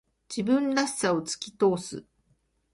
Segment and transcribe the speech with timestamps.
[0.35, 2.03] 自分らしさを突き通す。